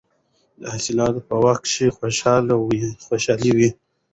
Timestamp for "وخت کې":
1.43-1.87